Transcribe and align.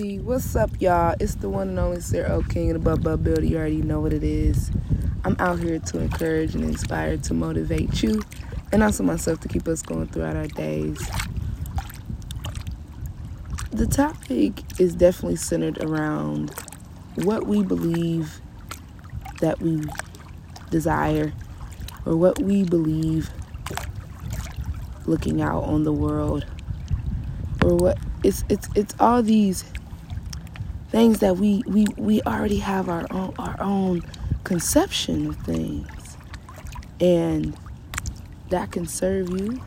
What's 0.00 0.56
up, 0.56 0.70
y'all? 0.80 1.14
It's 1.20 1.34
the 1.34 1.50
one 1.50 1.68
and 1.68 1.78
only 1.78 2.00
Sarah 2.00 2.30
O. 2.36 2.42
King 2.42 2.70
and 2.70 2.76
the 2.76 2.82
Bub 2.82 3.04
Bub 3.04 3.22
Builder. 3.22 3.44
You 3.44 3.58
already 3.58 3.82
know 3.82 4.00
what 4.00 4.14
it 4.14 4.24
is. 4.24 4.70
I'm 5.26 5.36
out 5.38 5.58
here 5.58 5.78
to 5.78 5.98
encourage 5.98 6.54
and 6.54 6.64
inspire, 6.64 7.18
to 7.18 7.34
motivate 7.34 8.02
you, 8.02 8.22
and 8.72 8.82
also 8.82 9.02
myself 9.02 9.40
to 9.40 9.48
keep 9.48 9.68
us 9.68 9.82
going 9.82 10.06
throughout 10.06 10.36
our 10.36 10.46
days. 10.46 10.98
The 13.72 13.86
topic 13.86 14.62
is 14.80 14.94
definitely 14.94 15.36
centered 15.36 15.84
around 15.84 16.54
what 17.16 17.46
we 17.46 17.62
believe 17.62 18.40
that 19.42 19.60
we 19.60 19.82
desire, 20.70 21.34
or 22.06 22.16
what 22.16 22.38
we 22.38 22.64
believe 22.64 23.28
looking 25.04 25.42
out 25.42 25.64
on 25.64 25.84
the 25.84 25.92
world, 25.92 26.46
or 27.62 27.76
what 27.76 27.98
it's 28.24 28.44
it's 28.48 28.66
it's 28.74 28.94
all 28.98 29.22
these 29.22 29.62
things 30.90 31.20
that 31.20 31.36
we 31.36 31.62
we 31.66 31.86
we 31.96 32.20
already 32.22 32.58
have 32.58 32.88
our 32.88 33.06
own 33.10 33.34
our 33.38 33.56
own 33.60 34.02
conception 34.44 35.28
of 35.28 35.36
things 35.38 36.16
and 37.00 37.56
that 38.50 38.72
can 38.72 38.86
serve 38.86 39.30
you 39.30 39.60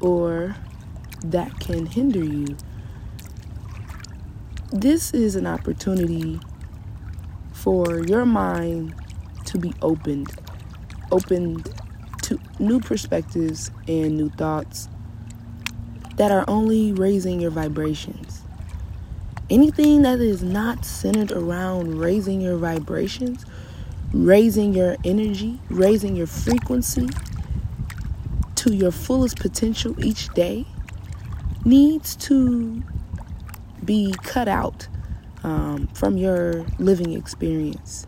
or 0.00 0.56
that 1.24 1.60
can 1.60 1.86
hinder 1.86 2.24
you 2.24 2.56
this 4.72 5.12
is 5.12 5.36
an 5.36 5.46
opportunity 5.46 6.40
for 7.52 8.00
your 8.06 8.24
mind 8.24 8.94
to 9.44 9.58
be 9.58 9.72
opened 9.82 10.32
opened 11.12 11.68
to 12.22 12.38
new 12.58 12.80
perspectives 12.80 13.70
and 13.86 14.16
new 14.16 14.30
thoughts 14.30 14.88
that 16.16 16.30
are 16.30 16.44
only 16.48 16.92
raising 16.92 17.40
your 17.40 17.50
vibrations. 17.50 18.31
Anything 19.52 20.00
that 20.00 20.18
is 20.18 20.42
not 20.42 20.82
centered 20.82 21.30
around 21.30 21.98
raising 21.98 22.40
your 22.40 22.56
vibrations, 22.56 23.44
raising 24.10 24.72
your 24.72 24.96
energy, 25.04 25.60
raising 25.68 26.16
your 26.16 26.26
frequency 26.26 27.06
to 28.54 28.74
your 28.74 28.90
fullest 28.90 29.36
potential 29.36 29.94
each 30.02 30.30
day 30.30 30.64
needs 31.66 32.16
to 32.16 32.82
be 33.84 34.14
cut 34.22 34.48
out 34.48 34.88
um, 35.44 35.86
from 35.88 36.16
your 36.16 36.64
living 36.78 37.12
experience. 37.12 38.06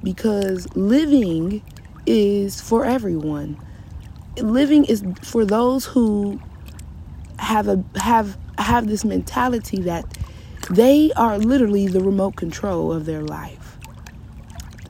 Because 0.00 0.68
living 0.76 1.60
is 2.06 2.60
for 2.60 2.84
everyone. 2.84 3.60
Living 4.36 4.84
is 4.84 5.02
for 5.22 5.44
those 5.44 5.86
who 5.86 6.40
have 7.40 7.66
a 7.66 7.82
have 7.96 8.38
have 8.58 8.86
this 8.86 9.04
mentality 9.04 9.80
that 9.82 10.06
they 10.72 11.12
are 11.16 11.38
literally 11.38 11.86
the 11.86 12.00
remote 12.00 12.36
control 12.36 12.92
of 12.92 13.04
their 13.04 13.22
life. 13.22 13.78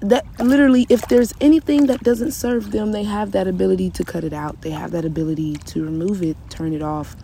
That 0.00 0.24
literally 0.39 0.86
if 0.89 1.08
there's 1.08 1.34
anything 1.41 1.86
that 1.86 2.05
doesn't 2.05 2.33
serve 2.33 2.70
them, 2.70 2.92
they 2.92 3.02
have 3.05 3.33
that 3.33 3.48
ability 3.48 3.91
to 3.91 4.05
cut 4.05 4.22
it 4.22 4.33
out. 4.33 4.62
They 4.62 4.70
have 4.70 4.92
that 4.92 5.05
ability 5.05 5.55
to 5.56 5.84
remove 5.84 6.22
it, 6.22 6.36
turn 6.50 6.72
it 6.72 6.83
off, 6.83 7.16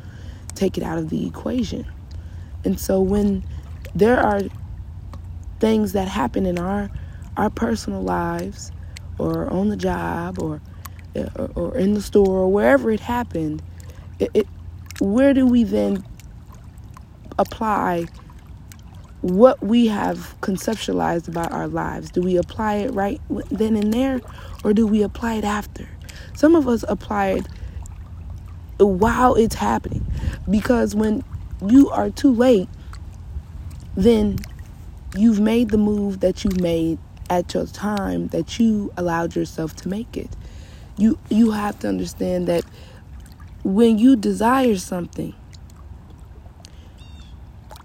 take 0.56 0.76
it 0.76 0.82
out 0.82 0.98
of 0.98 1.08
the 1.08 1.24
equation. 1.24 1.86
And 2.64 2.80
so 2.80 3.00
when 3.00 3.44
there 3.94 4.18
are 4.18 4.40
things 5.60 5.92
that 5.92 6.08
happen 6.08 6.46
in 6.46 6.58
our 6.58 6.90
our 7.36 7.50
personal 7.50 8.02
lives 8.02 8.72
or 9.18 9.48
on 9.50 9.68
the 9.68 9.76
job 9.76 10.42
or 10.42 10.60
or, 11.36 11.50
or 11.54 11.78
in 11.78 11.94
the 11.94 12.02
store 12.02 12.38
or 12.38 12.52
wherever 12.52 12.90
it 12.90 13.00
happened, 13.00 13.62
it, 14.18 14.30
it 14.34 14.46
where 15.00 15.32
do 15.32 15.46
we 15.46 15.62
then 15.64 16.04
apply 17.38 18.06
what 19.20 19.62
we 19.62 19.88
have 19.88 20.36
conceptualized 20.40 21.28
about 21.28 21.52
our 21.52 21.68
lives? 21.68 22.10
Do 22.10 22.22
we 22.22 22.36
apply 22.36 22.76
it 22.76 22.92
right 22.92 23.20
then 23.28 23.76
and 23.76 23.92
there, 23.92 24.20
or 24.64 24.72
do 24.72 24.86
we 24.86 25.02
apply 25.02 25.34
it 25.34 25.44
after? 25.44 25.88
Some 26.34 26.54
of 26.54 26.68
us 26.68 26.84
apply 26.88 27.28
it 27.28 27.46
while 28.78 29.34
it's 29.34 29.56
happening 29.56 30.06
because 30.48 30.94
when 30.94 31.24
you 31.66 31.90
are 31.90 32.10
too 32.10 32.32
late, 32.32 32.68
then 33.96 34.38
you've 35.16 35.40
made 35.40 35.70
the 35.70 35.78
move 35.78 36.20
that 36.20 36.44
you 36.44 36.50
made 36.60 36.98
at 37.30 37.52
your 37.54 37.66
time 37.66 38.28
that 38.28 38.58
you 38.58 38.92
allowed 38.96 39.34
yourself 39.34 39.74
to 39.76 39.88
make 39.88 40.16
it. 40.16 40.30
You 40.96 41.18
you 41.28 41.50
have 41.50 41.78
to 41.80 41.88
understand 41.88 42.46
that 42.48 42.64
when 43.64 43.98
you 43.98 44.16
desire 44.16 44.76
something, 44.76 45.34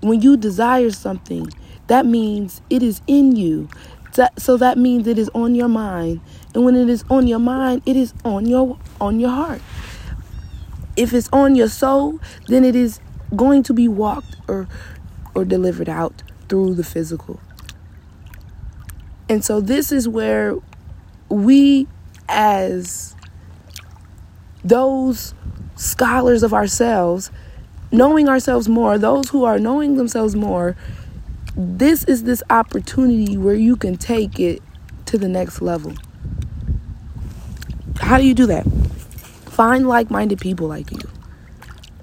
when 0.03 0.21
you 0.21 0.37
desire 0.37 0.91
something, 0.91 1.49
that 1.87 2.05
means 2.05 2.61
it 2.69 2.83
is 2.83 3.01
in 3.07 3.35
you. 3.35 3.69
So 4.37 4.57
that 4.57 4.77
means 4.77 5.07
it 5.07 5.17
is 5.17 5.29
on 5.33 5.55
your 5.55 5.67
mind. 5.67 6.21
And 6.53 6.63
when 6.63 6.75
it 6.75 6.87
is 6.87 7.03
on 7.09 7.27
your 7.27 7.39
mind, 7.39 7.81
it 7.85 7.95
is 7.95 8.13
on 8.23 8.45
your 8.45 8.77
on 9.01 9.19
your 9.19 9.31
heart. 9.31 9.61
If 10.95 11.13
it's 11.13 11.29
on 11.33 11.55
your 11.55 11.67
soul, 11.67 12.19
then 12.47 12.63
it 12.63 12.75
is 12.75 12.99
going 13.35 13.63
to 13.63 13.73
be 13.73 13.87
walked 13.87 14.35
or 14.47 14.67
or 15.33 15.45
delivered 15.45 15.89
out 15.89 16.21
through 16.47 16.75
the 16.75 16.83
physical. 16.83 17.39
And 19.27 19.43
so 19.43 19.61
this 19.61 19.91
is 19.91 20.07
where 20.07 20.55
we 21.29 21.87
as 22.29 23.15
those 24.63 25.33
scholars 25.75 26.43
of 26.43 26.53
ourselves, 26.53 27.31
knowing 27.93 28.27
ourselves 28.27 28.67
more, 28.67 28.97
those 28.97 29.29
who 29.29 29.45
are 29.45 29.59
knowing 29.59 29.95
themselves 29.95 30.35
more, 30.35 30.75
this 31.55 32.03
is 32.05 32.23
this 32.23 32.41
opportunity 32.49 33.37
where 33.37 33.55
you 33.55 33.75
can 33.75 33.95
take 33.95 34.39
it 34.39 34.61
to 35.05 35.17
the 35.17 35.29
next 35.29 35.61
level. 35.61 35.93
How 37.99 38.17
do 38.17 38.25
you 38.25 38.33
do 38.33 38.47
that? 38.47 38.65
Find 39.45 39.87
like 39.87 40.09
minded 40.09 40.41
people 40.41 40.67
like 40.67 40.91
you. 40.91 41.07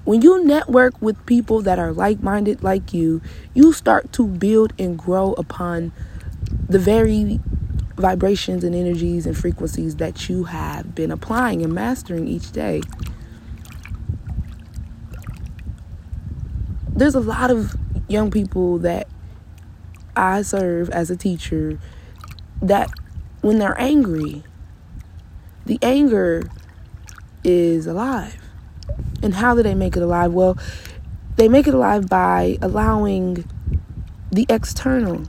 When 0.04 0.22
you 0.22 0.44
network 0.44 1.00
with 1.02 1.26
people 1.26 1.60
that 1.62 1.78
are 1.80 1.92
like 1.92 2.22
minded 2.22 2.62
like 2.62 2.94
you, 2.94 3.20
you 3.52 3.72
start 3.72 4.12
to 4.12 4.26
build 4.26 4.72
and 4.78 4.96
grow 4.96 5.32
upon 5.32 5.92
the 6.68 6.78
very 6.78 7.40
vibrations 7.96 8.62
and 8.62 8.74
energies 8.74 9.26
and 9.26 9.36
frequencies 9.36 9.96
that 9.96 10.28
you 10.28 10.44
have 10.44 10.94
been 10.94 11.10
applying 11.10 11.62
and 11.62 11.74
mastering 11.74 12.28
each 12.28 12.52
day. 12.52 12.80
There's 17.00 17.14
a 17.14 17.20
lot 17.20 17.50
of 17.50 17.74
young 18.08 18.30
people 18.30 18.76
that 18.76 19.08
I 20.14 20.42
serve 20.42 20.90
as 20.90 21.10
a 21.10 21.16
teacher 21.16 21.78
that 22.60 22.90
when 23.40 23.58
they're 23.58 23.80
angry, 23.80 24.44
the 25.64 25.78
anger 25.80 26.42
is 27.42 27.86
alive. 27.86 28.36
And 29.22 29.32
how 29.32 29.54
do 29.54 29.62
they 29.62 29.74
make 29.74 29.96
it 29.96 30.02
alive? 30.02 30.34
Well, 30.34 30.58
they 31.36 31.48
make 31.48 31.66
it 31.66 31.72
alive 31.72 32.06
by 32.06 32.58
allowing 32.60 33.48
the 34.30 34.44
external 34.50 35.24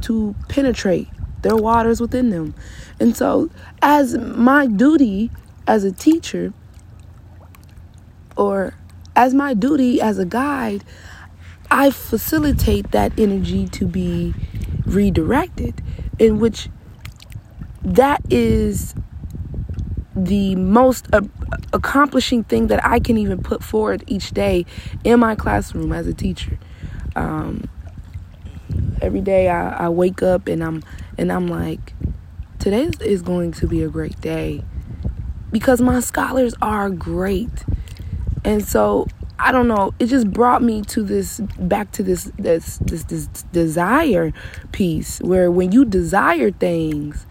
to 0.00 0.34
penetrate 0.48 1.06
their 1.42 1.54
waters 1.54 2.00
within 2.00 2.30
them. 2.30 2.52
And 2.98 3.16
so, 3.16 3.48
as 3.80 4.18
my 4.18 4.66
duty 4.66 5.30
as 5.68 5.84
a 5.84 5.92
teacher, 5.92 6.52
or 8.36 8.74
as 9.16 9.34
my 9.34 9.54
duty 9.54 10.00
as 10.00 10.18
a 10.18 10.24
guide, 10.24 10.84
I 11.70 11.90
facilitate 11.90 12.90
that 12.92 13.18
energy 13.18 13.66
to 13.68 13.86
be 13.86 14.34
redirected, 14.86 15.82
in 16.18 16.38
which 16.38 16.68
that 17.82 18.22
is 18.30 18.94
the 20.14 20.54
most 20.56 21.08
uh, 21.12 21.22
accomplishing 21.72 22.44
thing 22.44 22.68
that 22.68 22.84
I 22.84 23.00
can 23.00 23.18
even 23.18 23.42
put 23.42 23.62
forward 23.62 24.04
each 24.06 24.30
day 24.30 24.64
in 25.02 25.20
my 25.20 25.34
classroom 25.34 25.92
as 25.92 26.06
a 26.06 26.14
teacher. 26.14 26.58
Um, 27.16 27.68
every 29.00 29.20
day 29.20 29.48
I, 29.48 29.86
I 29.86 29.88
wake 29.88 30.22
up 30.22 30.48
and 30.48 30.62
I'm 30.62 30.82
and 31.18 31.32
I'm 31.32 31.48
like, 31.48 31.94
today 32.58 32.90
is 33.00 33.22
going 33.22 33.52
to 33.52 33.66
be 33.66 33.82
a 33.82 33.88
great 33.88 34.20
day 34.20 34.62
because 35.50 35.80
my 35.80 36.00
scholars 36.00 36.54
are 36.62 36.90
great. 36.90 37.64
And 38.44 38.62
so 38.64 39.06
I 39.38 39.50
don't 39.52 39.68
know, 39.68 39.92
it 39.98 40.06
just 40.06 40.30
brought 40.30 40.62
me 40.62 40.82
to 40.82 41.02
this 41.02 41.40
back 41.58 41.90
to 41.92 42.02
this 42.02 42.30
this 42.38 42.78
this, 42.78 43.04
this 43.04 43.26
desire 43.52 44.32
piece 44.72 45.20
where 45.20 45.50
when 45.50 45.72
you 45.72 45.84
desire 45.84 46.50
things, 46.50 47.26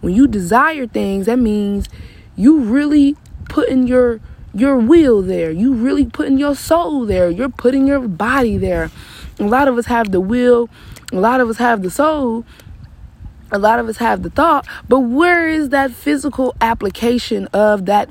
when 0.00 0.14
you 0.14 0.26
desire 0.26 0.86
things, 0.86 1.26
that 1.26 1.38
means 1.38 1.88
you 2.36 2.60
really 2.60 3.16
putting 3.48 3.86
your 3.86 4.20
your 4.54 4.76
will 4.76 5.22
there. 5.22 5.50
You 5.50 5.74
really 5.74 6.06
putting 6.06 6.38
your 6.38 6.54
soul 6.54 7.04
there. 7.04 7.30
You're 7.30 7.48
putting 7.48 7.86
your 7.86 8.00
body 8.00 8.56
there. 8.56 8.90
A 9.38 9.44
lot 9.44 9.68
of 9.68 9.76
us 9.76 9.86
have 9.86 10.12
the 10.12 10.20
will, 10.20 10.68
a 11.12 11.16
lot 11.16 11.40
of 11.40 11.48
us 11.48 11.58
have 11.58 11.82
the 11.82 11.90
soul, 11.90 12.44
a 13.54 13.58
lot 13.58 13.78
of 13.78 13.88
us 13.88 13.98
have 13.98 14.22
the 14.24 14.30
thought, 14.30 14.66
but 14.88 15.00
where 15.00 15.48
is 15.48 15.68
that 15.68 15.92
physical 15.92 16.56
application 16.60 17.46
of 17.52 17.86
that 17.86 18.08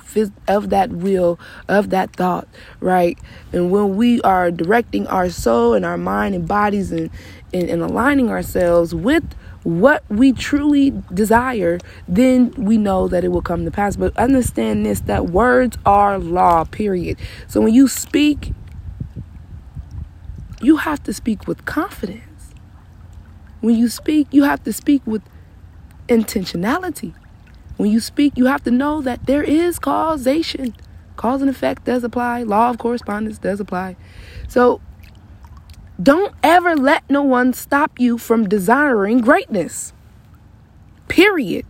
of 0.48 0.70
that 0.70 0.90
will 0.90 1.38
of 1.68 1.90
that 1.90 2.16
thought, 2.16 2.48
right? 2.80 3.20
And 3.52 3.70
when 3.70 3.98
we 3.98 4.22
are 4.22 4.52
directing 4.52 5.06
our 5.08 5.30
soul 5.30 5.74
and 5.74 5.86
our 5.86 5.98
mind 5.98 6.34
and 6.34 6.48
bodies 6.48 6.92
and 6.94 7.10
and, 7.54 7.70
and 7.70 7.82
aligning 7.82 8.30
ourselves 8.30 8.96
with 8.96 9.24
what 9.64 10.04
we 10.10 10.32
truly 10.32 10.92
desire, 11.14 11.78
then 12.08 12.52
we 12.58 12.78
know 12.78 13.08
that 13.10 13.24
it 13.24 13.30
will 13.30 13.42
come 13.42 13.66
to 13.66 13.72
pass. 13.72 13.96
But 13.98 14.16
understand 14.18 14.86
this 14.86 15.02
that 15.02 15.28
words 15.28 15.78
are 15.86 16.20
law, 16.20 16.64
period. 16.64 17.18
So 17.48 17.62
when 17.62 17.74
you 17.74 17.88
speak, 17.90 18.54
you 20.62 20.78
have 20.78 21.04
to 21.04 21.14
speak 21.14 21.48
with 21.48 21.66
confidence. 21.66 22.54
When 23.62 23.76
you 23.76 23.88
speak, 23.88 24.28
you 24.32 24.44
have 24.44 24.64
to 24.64 24.74
speak 24.74 25.02
with 25.06 25.22
intentionality. 26.14 27.14
When 27.78 27.92
you 27.92 28.00
speak, 28.00 28.34
you 28.38 28.46
have 28.46 28.64
to 28.64 28.72
know 28.72 29.02
that 29.02 29.26
there 29.26 29.44
is 29.44 29.80
causation. 29.80 30.76
Cause 31.16 31.42
and 31.42 31.50
effect 31.50 31.86
does 31.86 32.04
apply. 32.04 32.44
Law 32.44 32.70
of 32.70 32.78
correspondence 32.78 33.38
does 33.38 33.60
apply. 33.60 33.96
So 34.48 34.82
don't 36.02 36.34
ever 36.42 36.76
let 36.76 37.04
no 37.10 37.24
one 37.24 37.54
stop 37.54 38.00
you 38.00 38.18
from 38.18 38.48
desiring 38.48 39.22
greatness. 39.22 39.94
Period. 41.08 41.66